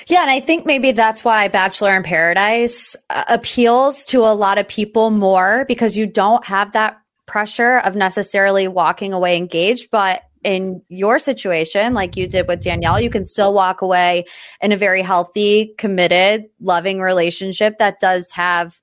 [0.08, 4.58] Yeah, and I think maybe that's why Bachelor in Paradise uh, appeals to a lot
[4.58, 10.24] of people more because you don't have that pressure of necessarily walking away engaged, but
[10.44, 14.26] in your situation, like you did with Danielle, you can still walk away
[14.60, 18.82] in a very healthy, committed, loving relationship that does have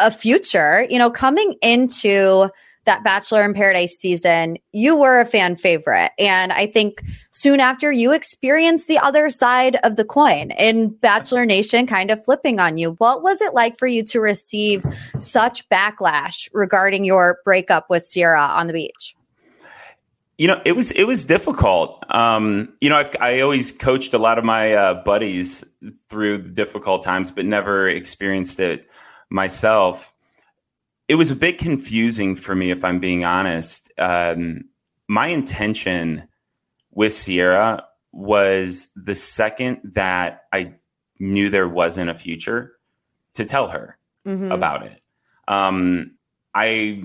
[0.00, 2.50] a future, you know, coming into
[2.86, 6.12] that Bachelor in Paradise season, you were a fan favorite.
[6.18, 11.44] And I think soon after you experienced the other side of the coin in Bachelor
[11.44, 12.92] Nation kind of flipping on you.
[12.92, 14.84] What was it like for you to receive
[15.18, 19.14] such backlash regarding your breakup with Sierra on the beach?
[20.38, 22.02] You know, it was it was difficult.
[22.08, 25.64] Um, you know, I've, i always coached a lot of my uh, buddies
[26.08, 28.88] through difficult times, but never experienced it
[29.30, 30.12] myself,
[31.08, 33.90] it was a bit confusing for me, if I'm being honest.
[33.98, 34.64] Um,
[35.08, 36.28] my intention
[36.92, 40.74] with Sierra was the second that I
[41.18, 42.72] knew there wasn't a future
[43.34, 44.50] to tell her mm-hmm.
[44.50, 45.00] about it.
[45.48, 46.12] Um,
[46.54, 47.02] I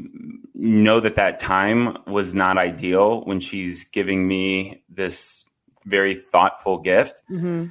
[0.54, 5.46] know that that time was not ideal when she's giving me this
[5.86, 7.22] very thoughtful gift.
[7.30, 7.66] Mm-hmm.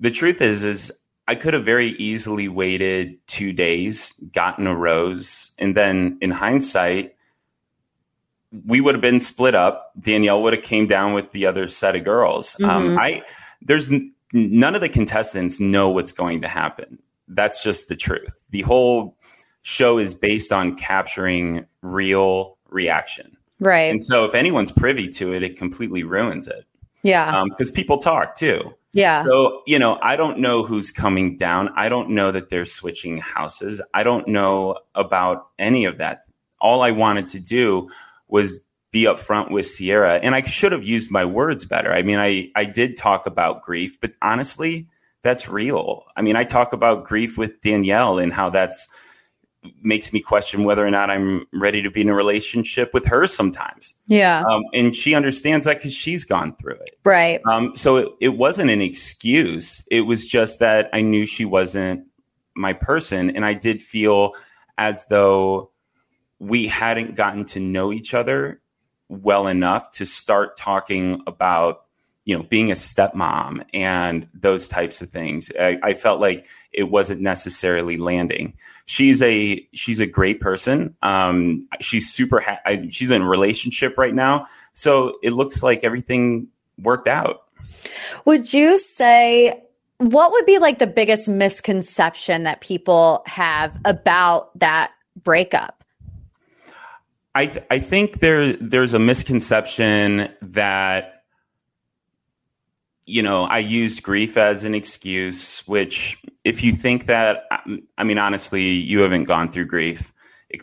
[0.00, 0.92] The truth is, is
[1.28, 7.14] I could have very easily waited two days, gotten a rose, and then in hindsight,
[8.66, 9.92] we would have been split up.
[10.00, 12.56] Danielle would have came down with the other set of girls.
[12.60, 12.88] Um, mm-hmm.
[12.90, 13.22] Um, I
[13.62, 16.98] there's n- none of the contestants know what's going to happen.
[17.28, 18.34] That's just the truth.
[18.50, 19.16] The whole
[19.62, 23.36] show is based on capturing real reaction.
[23.60, 23.90] Right.
[23.90, 26.64] And so if anyone's privy to it, it completely ruins it.
[27.02, 27.44] Yeah.
[27.44, 28.74] Because um, people talk too.
[28.92, 29.24] Yeah.
[29.24, 31.70] So, you know, I don't know who's coming down.
[31.76, 33.80] I don't know that they're switching houses.
[33.94, 36.22] I don't know about any of that.
[36.60, 37.88] All I wanted to do
[38.28, 38.60] was
[38.92, 40.14] be upfront with Sierra.
[40.16, 41.92] And I should have used my words better.
[41.92, 44.88] I mean, I, I did talk about grief, but honestly,
[45.22, 46.04] that's real.
[46.16, 48.88] I mean, I talk about grief with Danielle and how that's
[49.82, 53.26] makes me question whether or not I'm ready to be in a relationship with her
[53.26, 53.94] sometimes.
[54.06, 54.42] Yeah.
[54.48, 56.98] Um, and she understands that because she's gone through it.
[57.04, 57.40] Right.
[57.46, 59.86] Um, so it, it wasn't an excuse.
[59.90, 62.06] It was just that I knew she wasn't
[62.54, 63.30] my person.
[63.30, 64.32] And I did feel
[64.78, 65.70] as though
[66.38, 68.62] we hadn't gotten to know each other
[69.08, 71.84] well enough to start talking about
[72.30, 76.84] you know being a stepmom and those types of things I, I, felt like it
[76.84, 78.54] wasn't necessarily landing.
[78.86, 80.94] She's a she's a great person.
[81.02, 84.46] Um she's super ha- I, she's in a relationship right now.
[84.74, 86.46] So it looks like everything
[86.78, 87.48] worked out.
[88.26, 89.60] Would you say
[89.98, 95.82] what would be like the biggest misconception that people have about that breakup?
[97.34, 101.19] I th- I think there there's a misconception that
[103.10, 105.66] you know I used grief as an excuse.
[105.66, 107.44] Which, if you think that,
[107.98, 110.12] I mean, honestly, you haven't gone through grief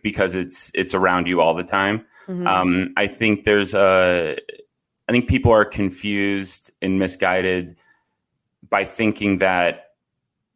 [0.02, 2.06] because it's it's around you all the time.
[2.28, 2.48] Mm-hmm.
[2.48, 4.38] Um, I think there's a
[5.08, 7.78] I think people are confused and misguided
[8.68, 9.92] by thinking that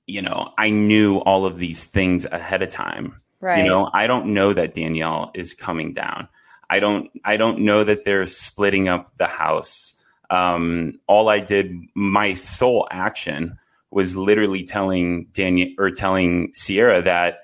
[0.07, 3.63] you know I knew all of these things ahead of time Right.
[3.63, 6.27] You know, I don't know that Danielle is coming down.
[6.69, 9.95] I don't I don't know that they're splitting up the house.
[10.31, 13.59] Um, all I did, my sole action
[13.91, 17.41] was literally telling Danielle or telling Sierra that,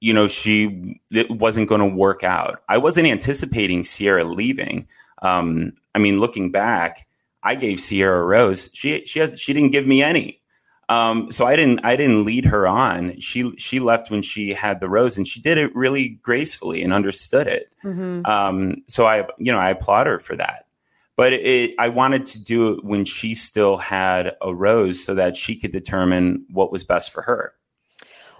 [0.00, 2.62] you know, she it wasn't going to work out.
[2.68, 4.88] I wasn't anticipating Sierra leaving.
[5.22, 7.06] Um, I mean, looking back,
[7.42, 8.70] I gave Sierra a rose.
[8.72, 10.40] She she has she didn't give me any.
[10.88, 13.18] Um, so I didn't I didn't lead her on.
[13.20, 16.92] She she left when she had the rose, and she did it really gracefully and
[16.92, 17.72] understood it.
[17.84, 18.24] Mm-hmm.
[18.24, 20.65] Um, so I you know I applaud her for that.
[21.16, 25.36] But it, I wanted to do it when she still had a rose, so that
[25.36, 27.54] she could determine what was best for her.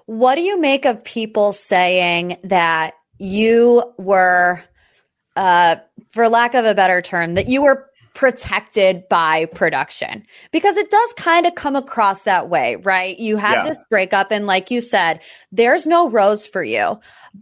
[0.04, 4.62] What do you make of people saying that you were,
[5.36, 5.76] uh,
[6.10, 7.85] for lack of a better term, that you were
[8.16, 13.18] protected by production because it does kind of come across that way, right?
[13.18, 13.64] You have yeah.
[13.68, 15.20] this breakup, and like you said,
[15.52, 16.98] there's no rose for you.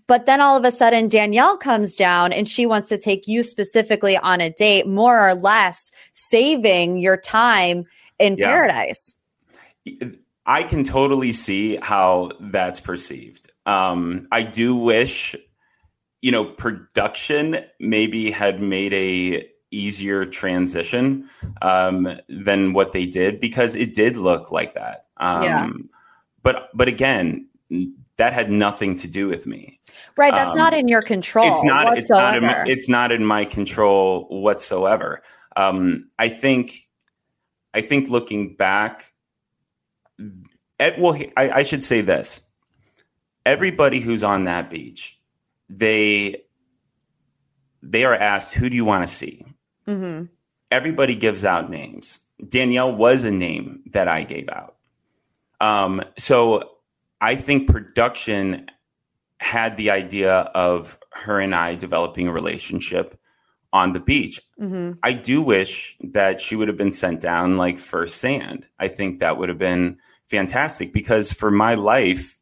[0.08, 3.44] But then all of a sudden, Danielle comes down and she wants to take you
[3.44, 7.84] specifically on a date, more or less saving your time
[8.18, 8.48] in yeah.
[8.48, 9.14] paradise.
[10.44, 13.52] I can totally see how that's perceived.
[13.64, 15.36] Um, I do wish,
[16.20, 21.28] you know, production maybe had made a easier transition
[21.62, 25.06] um, than what they did because it did look like that.
[25.16, 25.68] Um, yeah.
[26.42, 27.48] But but again,
[28.16, 29.80] that had nothing to do with me.
[30.16, 30.32] Right.
[30.32, 31.52] That's um, not in your control.
[31.52, 31.86] It's not.
[31.86, 32.00] Whatsoever.
[32.00, 32.36] It's not.
[32.36, 35.22] In my, it's not in my control whatsoever.
[35.56, 36.88] Um, I think.
[37.76, 39.12] I think looking back,
[40.78, 42.40] at, well, I, I should say this:
[43.44, 45.18] everybody who's on that beach,
[45.68, 46.44] they
[47.82, 49.44] they are asked, "Who do you want to see?"
[49.86, 50.26] Mm-hmm.
[50.70, 52.20] Everybody gives out names.
[52.48, 54.76] Danielle was a name that I gave out.
[55.60, 56.70] Um, so
[57.20, 58.66] I think production
[59.38, 63.18] had the idea of her and I developing a relationship
[63.72, 64.40] on the beach.
[64.60, 64.92] Mm-hmm.
[65.02, 68.66] I do wish that she would have been sent down like first sand.
[68.78, 72.38] I think that would have been fantastic because for my life,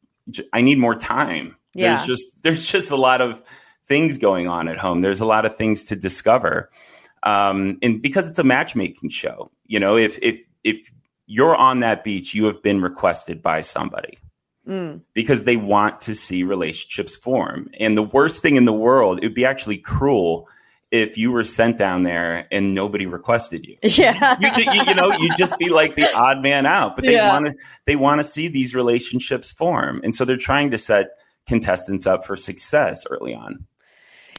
[0.53, 1.57] I need more time.
[1.75, 1.97] Yeah.
[1.97, 3.43] There's just there's just a lot of
[3.87, 5.01] things going on at home.
[5.01, 6.71] There's a lot of things to discover
[7.23, 10.93] um, and because it's a matchmaking show, you know, if if if
[11.27, 14.19] you're on that beach, you have been requested by somebody.
[14.69, 15.01] Mm.
[15.13, 17.69] Because they want to see relationships form.
[17.81, 20.49] And the worst thing in the world, it would be actually cruel
[20.93, 23.77] if you were sent down there and nobody requested you.
[23.83, 24.37] Yeah.
[24.41, 26.95] you, you, you, know, you'd just be like the odd man out.
[26.95, 27.33] But they yeah.
[27.33, 27.55] want to
[27.87, 30.01] they want to see these relationships form.
[30.05, 31.09] And so they're trying to set
[31.47, 33.67] contestants up for success early on.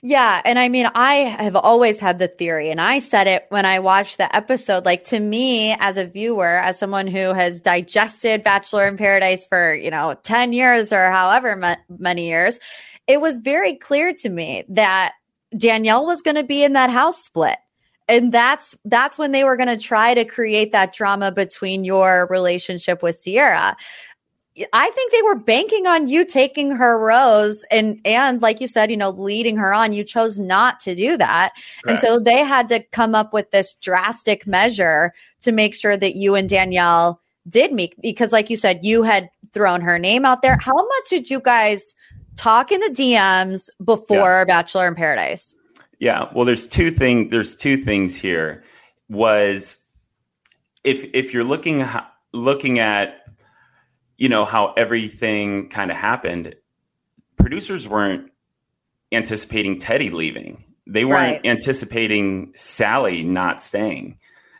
[0.05, 0.41] Yeah.
[0.43, 3.79] And I mean, I have always had the theory, and I said it when I
[3.79, 4.83] watched the episode.
[4.83, 9.73] Like, to me, as a viewer, as someone who has digested Bachelor in Paradise for,
[9.73, 12.59] you know, 10 years or however ma- many years,
[13.07, 15.13] it was very clear to me that
[15.57, 17.57] Danielle was going to be in that house split
[18.07, 22.27] and that's that's when they were going to try to create that drama between your
[22.29, 23.75] relationship with Sierra.
[24.71, 28.91] I think they were banking on you taking her rose and and like you said,
[28.91, 29.93] you know, leading her on.
[29.93, 31.53] You chose not to do that.
[31.87, 36.15] And so they had to come up with this drastic measure to make sure that
[36.15, 40.43] you and Danielle did meet because like you said, you had thrown her name out
[40.43, 40.57] there.
[40.61, 41.95] How much did you guys
[42.35, 44.45] talk in the DMs before yeah.
[44.45, 45.55] Bachelor in Paradise?
[45.99, 46.29] Yeah.
[46.33, 47.29] Well, there's two thing.
[47.29, 48.63] There's two things here.
[49.09, 49.77] Was
[50.83, 51.87] if if you're looking
[52.33, 53.22] looking at
[54.17, 56.55] you know how everything kind of happened,
[57.37, 58.31] producers weren't
[59.11, 60.63] anticipating teddy leaving.
[60.87, 61.45] They weren't Right.
[61.45, 64.17] anticipating Sally not staying.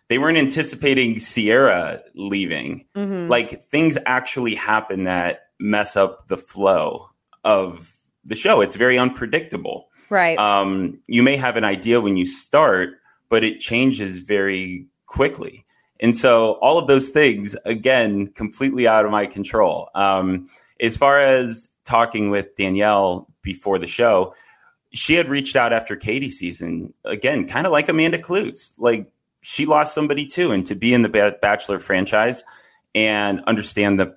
[0.10, 2.86] They weren't anticipating Sierra leaving.
[2.96, 3.30] Mhm.
[3.30, 7.10] Like things actually happen that mess up the flow
[7.44, 7.94] of
[8.26, 8.62] the show.
[8.62, 9.90] It's very unpredictable.
[10.10, 10.38] right.
[10.38, 13.00] Um, you may have an idea when you start,
[13.30, 15.66] but it changes very quickly.
[16.00, 19.90] And so all of those things, again, completely out of my control.
[19.96, 24.34] Um, as far as talking with Danielle before the show,
[24.92, 28.74] she had reached out after Katie's season, again, kind of like Amanda Klutz.
[28.78, 32.44] Like she lost somebody too, and to be in the Bachelor franchise
[32.94, 34.16] and understand the,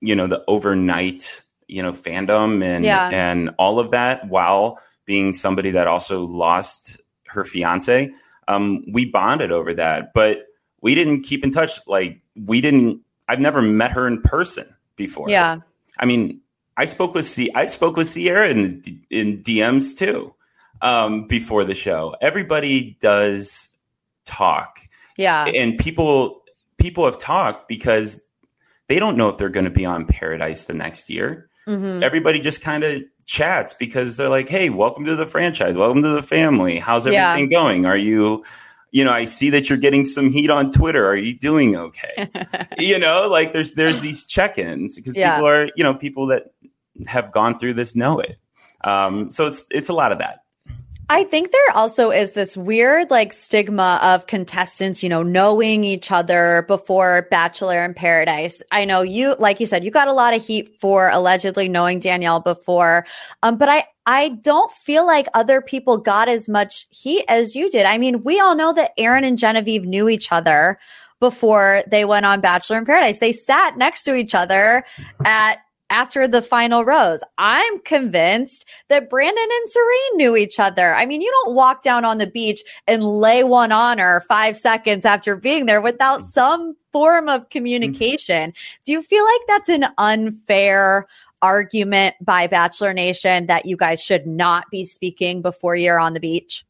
[0.00, 3.08] you know, the overnight, you know, fandom and Yeah.
[3.12, 8.10] and all of that, while being somebody that also lost her fiance,
[8.48, 10.46] um, we bonded over that, but
[10.84, 11.80] we didn't keep in touch.
[11.88, 13.00] Like we didn't.
[13.26, 14.66] I've never met her in person
[14.96, 15.30] before.
[15.30, 15.56] yeah.
[15.98, 16.40] I mean,
[16.76, 17.50] I spoke with C.
[17.54, 20.34] I spoke with Sierra in in DMs too
[20.82, 22.14] um, before the show.
[22.20, 23.70] Everybody does
[24.26, 24.80] talk,
[25.16, 25.46] Yeah.
[25.46, 26.42] and people
[26.78, 28.20] people have talked because
[28.88, 31.48] they don't know if they're going to be on Paradise the next year.
[31.66, 32.02] Mhm.
[32.02, 35.78] Everybody just kind of chats because they're like, "Hey, welcome to the franchise.
[35.78, 36.78] Welcome to the family.
[36.78, 37.30] How's Yeah.
[37.30, 37.86] everything going?
[37.86, 38.44] Are you?"
[38.94, 41.04] You know, I see that you're getting some heat on Twitter.
[41.08, 42.30] Are you doing okay?
[42.78, 45.34] you know like there's there's these check-ins because Yeah.
[45.34, 46.54] people are you know people that
[47.08, 48.38] have gone through this know it
[48.84, 50.43] um so it's it's a lot of that
[51.10, 56.10] I think there also is this weird like stigma of contestants, you know, knowing each
[56.10, 58.62] other before Bachelor in Paradise.
[58.70, 61.98] I know you, like you said, you got a lot of heat for allegedly knowing
[61.98, 63.04] Danielle before.
[63.42, 67.68] Um, but I, I don't feel like other people got as much heat as you
[67.68, 67.84] did.
[67.84, 70.78] I mean, we all know that Aaron and Genevieve knew each other
[71.20, 73.18] before they went on Bachelor in Paradise.
[73.18, 74.84] They sat next to each other
[75.24, 75.58] at
[75.90, 77.22] after the final rose.
[77.38, 80.94] I'm convinced that Brandon and Serene knew each other.
[80.94, 84.56] I mean, you don't walk down on the beach and lay one on her five
[84.56, 86.28] seconds after being there without mm-hmm.
[86.28, 88.52] some form of communication.
[88.84, 91.06] Do you feel like that's an unfair
[91.42, 96.20] argument by Bachelor Nation that you guys should not be speaking before you're on the
[96.20, 96.64] beach?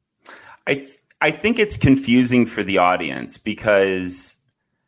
[0.66, 4.36] i th- i think it's confusing for the audience because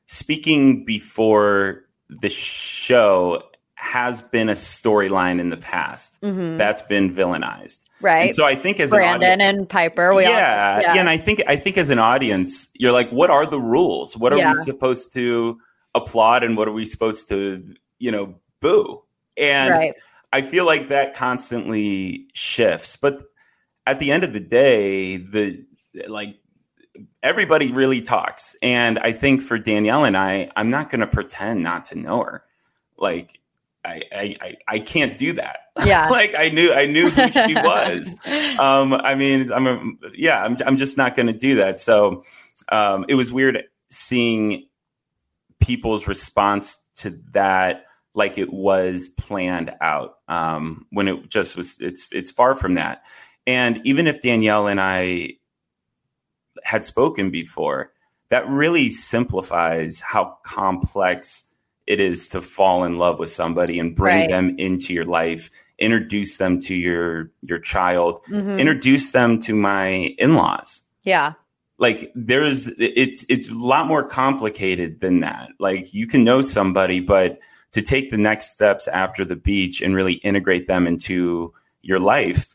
[0.06, 3.42] speaking before the show
[3.76, 6.58] has been a storyline in the past Mhm.
[6.58, 8.26] that's been villainized Right.
[8.28, 10.14] and so i think as an Brandon audience, and Piper.
[10.14, 13.30] We all, yeah, yeah, and I think I think as an audience, you're like, what
[13.30, 14.16] are the rules?
[14.16, 14.52] What are Yeah.
[14.52, 15.58] we supposed to
[15.94, 19.02] applaud, and what are we supposed to, you know, boo?
[19.36, 19.94] And right.
[20.32, 22.96] I feel like that constantly shifts.
[22.96, 23.22] But
[23.86, 25.64] at the end of the day, the
[26.08, 26.36] like
[27.22, 31.62] everybody really talks, and I think for Danielle and I, I'm not going to pretend
[31.62, 32.44] not to know her.
[32.98, 33.38] Like,
[33.86, 35.58] I I I, can't do that.
[35.86, 36.08] Yeah.
[36.08, 38.16] like I knew I knew who she was
[38.58, 39.80] um i mean i'm a,
[40.14, 42.24] yeah i'm, I'm just not going to do that so
[42.70, 44.66] um it was weird seeing
[45.60, 52.06] people's response to that like it was planned out um when it just was it's
[52.12, 53.02] it's far from that
[53.46, 55.30] and even if danielle and i
[56.64, 57.92] had spoken before
[58.28, 61.44] that really simplifies how complex
[61.86, 64.30] it is to fall in love with somebody and bring Right.
[64.30, 68.58] them into your life introduce them to your your child Mhm.
[68.58, 71.34] introduce them to my in-laws yeah.
[71.78, 77.00] like there's it's it's a lot more complicated than that like you can know somebody
[77.00, 77.38] but
[77.72, 82.54] to take the next steps after the beach and really integrate them into your life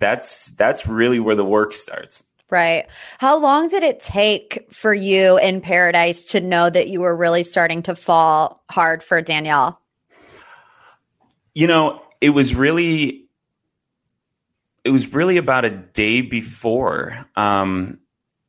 [0.00, 2.86] that's that's really where the work starts Right.
[3.18, 7.44] How long did it take for you in paradise to know that you were really
[7.44, 9.80] starting to fall hard for Danielle?
[11.54, 13.26] you know it was really
[14.84, 17.98] it was really about a day before um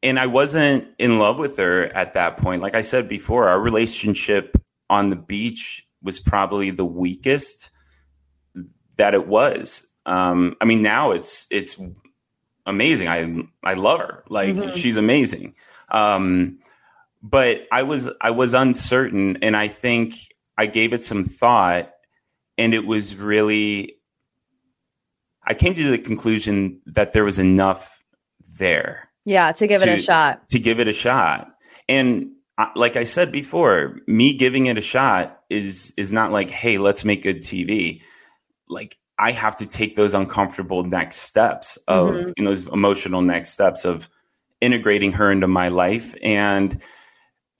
[0.04, 3.60] and i wasn't in love with her at that point like i said before our
[3.60, 4.56] relationship
[4.90, 7.70] on the beach was probably the weakest
[8.98, 11.78] that it was um i mean now it's it's
[12.66, 13.08] amazing.
[13.08, 14.24] I i love her.
[14.30, 14.74] Like Mhm.
[14.74, 15.56] she's amazing.
[15.90, 16.60] Um
[17.24, 20.16] but i was i was uncertain and i think
[20.58, 21.92] i gave it some thought
[22.58, 23.96] and it was really
[25.46, 28.02] i came to the conclusion that there was enough
[28.58, 30.50] there Yeah, to give it a shot.
[30.50, 31.48] to give it a shot.
[31.88, 36.50] And uh, like i said before me giving it a shot is is not like
[36.50, 38.02] hey let's make good tv
[38.68, 42.32] like I have to take those uncomfortable next steps of mm-hmm.
[42.36, 44.10] you know, those emotional next steps of
[44.62, 46.82] integrating her into my life and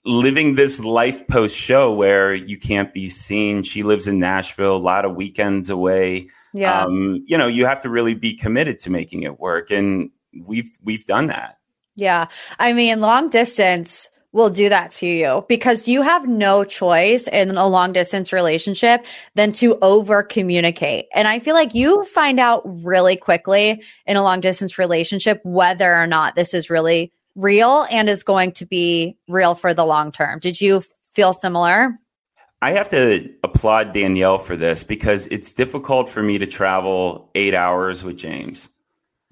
[0.04, 3.62] living this life post show where you can't be seen.
[3.62, 6.28] She lives in Nashville, a lot of weekends away.
[6.52, 6.82] Yeah.
[6.82, 9.70] Um, you know, you have to really be committed to making it work.
[9.70, 10.10] And
[10.44, 11.58] we've we've done that.
[11.94, 12.26] Yeah.
[12.58, 17.56] I mean, long distance will do that to you because you have no choice in
[17.56, 19.04] a long distance relationship
[19.34, 21.06] than to over communicate.
[21.14, 25.94] And I feel like you find out really quickly in a long distance relationship whether
[25.94, 30.12] or not this is really real and is going to be real for the long
[30.12, 30.38] term.
[30.38, 31.98] Did you feel similar?
[32.62, 37.54] I have to applaud Danielle for this because it's difficult for me to travel eight
[37.54, 38.68] hours with James.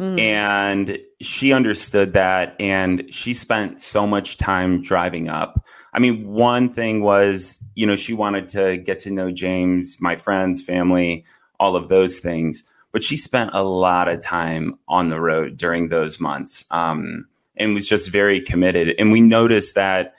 [0.01, 0.19] Mm.
[0.19, 5.63] And she understood that and she spent so much time driving up.
[5.93, 10.17] I mean, one thing was, you know, she wanted to get to know James, my
[10.17, 11.27] friends, family,
[11.59, 12.65] all of those things.
[12.93, 17.27] But she spent a lot of time on the road during those months um,
[17.57, 18.95] and was just very committed.
[18.99, 20.15] And we noticed that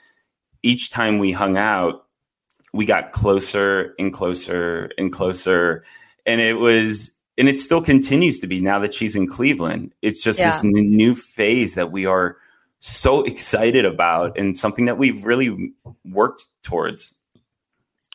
[0.62, 2.06] each time we hung out,
[2.72, 5.84] we got closer and closer and closer.
[6.24, 9.92] And it was and it still continues to be now that she's in Cleveland.
[10.02, 10.46] It's just yeah.
[10.46, 12.36] this n- new phase that we are
[12.80, 15.72] so excited about and something that we've really
[16.04, 17.14] worked towards.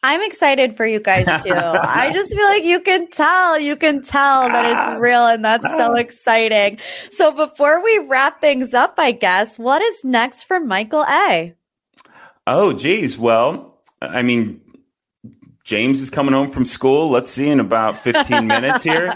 [0.04, 1.52] I'm excited for you guys too.
[1.54, 4.98] I just feel like you can tell, you can tell that it's ah.
[5.00, 6.78] real and that's so exciting.
[7.12, 11.56] So before we wrap things up, I guess, what is next for Michael A?
[12.46, 13.18] Oh, geez.
[13.18, 14.62] Well, I mean,
[15.68, 17.10] James is coming home from school.
[17.10, 19.14] Let's see in about 15 minutes here.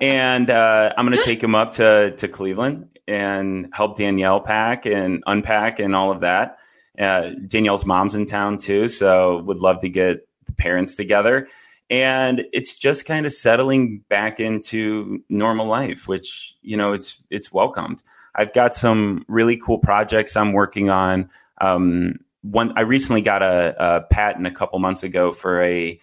[0.00, 4.86] And uh, I'm going to take him up to, to Cleveland and help Danielle pack
[4.86, 6.58] and unpack and all of that.
[6.96, 8.86] Uh, Danielle's mom's in town too.
[8.86, 11.48] So would love to get the parents together.
[11.90, 17.52] And it's just kind of settling back into normal life, which, you know, it's, it's
[17.52, 18.04] welcomed.
[18.36, 21.28] I've got some really cool projects I'm working on.
[21.60, 26.00] Um, one I recently got a, a patent a couple months ago for a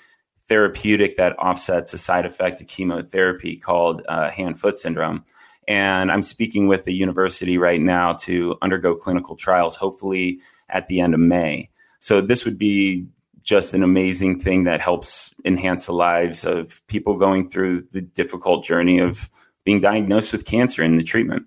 [0.47, 5.23] therapeutic that offsets a side effect of chemotherapy called uh, hand foot syndrome.
[5.67, 10.99] And I'm speaking with the university right now to undergo clinical trials, hopefully at the
[10.99, 11.69] end of May.
[11.99, 13.07] So this would be
[13.41, 18.63] just an amazing thing that helps enhance the lives of people going through the difficult
[18.63, 19.29] journey of
[19.63, 21.45] being diagnosed with cancer and the treatment.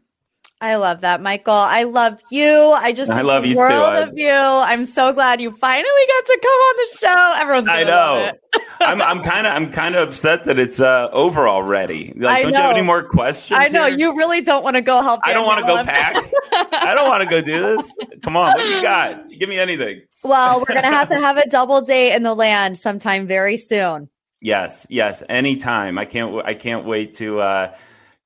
[0.61, 1.55] I love that, Michael.
[1.55, 2.51] I love you.
[2.51, 4.11] I just I love you world too.
[4.11, 4.29] of you.
[4.29, 7.33] I'm so glad you finally got to come on the show.
[7.43, 8.33] Everyone's I know.
[8.81, 12.13] I'm I'm kind of I'm kind of upset that it's uh, over already.
[12.17, 13.57] Like, don't you have any more questions?
[13.61, 13.99] I know here?
[13.99, 15.21] you really don't want to go help.
[15.23, 16.17] I don't want to go pack.
[16.53, 17.97] I don't want to go do this.
[18.25, 19.29] Come on, what you got?
[19.31, 20.03] Give me anything.
[20.25, 24.09] Well, we're gonna have to have a double date in the land sometime very soon.
[24.41, 25.99] Yes, yes, anytime.
[25.99, 26.45] I can't.
[26.45, 27.41] I can't wait to.
[27.41, 27.75] Uh,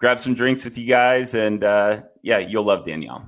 [0.02, 3.24] grab some drinks with you guys, and uh, yeah, you'll love Danielle.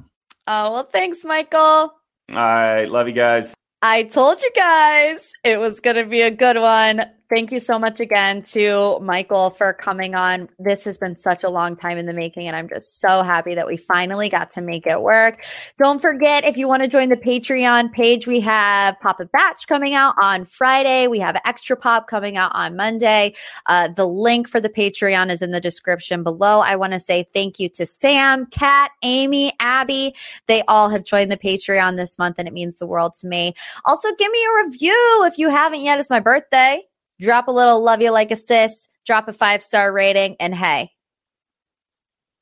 [0.48, 1.60] Oh, well, thanks, Michael.
[1.60, 1.94] All
[2.28, 2.86] right.
[2.86, 3.54] Love you guys.
[3.80, 7.06] I told you guys it was going to be a good one.
[7.34, 10.48] Thank you so much again to Michael for coming on.
[10.60, 13.56] This has been such a long time in the making, and I'm just so happy
[13.56, 15.44] that we finally got to make it work.
[15.76, 19.66] Don't forget, if you want to join the Patreon page, we have Pop a Batch
[19.66, 21.08] coming out on Friday.
[21.08, 23.34] We have Extra Pop coming out on Monday.
[23.66, 26.60] Uh, the link for the Patreon is in the description below.
[26.60, 30.14] I want to say thank you to Sam, Kat, Amy, Abby.
[30.46, 33.54] They all have joined the Patreon this month, and it means the world to me.
[33.86, 35.98] Also, give me a review if you haven't yet.
[35.98, 36.84] It's my birthday
[37.20, 40.90] drop a little love you like a sis, drop a five star rating, and hey,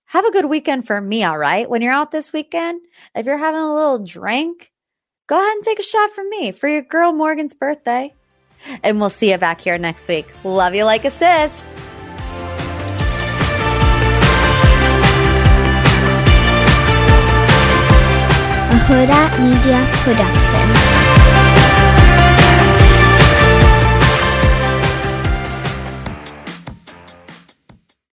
[0.07, 1.69] have a good weekend for me, all right?
[1.69, 2.81] When you're out this weekend,
[3.15, 4.71] if you're having a little drink,
[5.27, 8.13] go ahead and take a shot for me for your girl Morgan's birthday.
[8.83, 10.27] And we'll see you back here next week.
[10.45, 11.67] Love you like a sis.
[18.93, 21.32] Hurrdat Media Production.